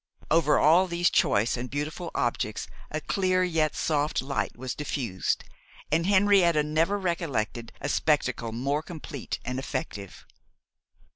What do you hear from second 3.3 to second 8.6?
yet soft light was diffused, and Henrietta never recollected a spectacle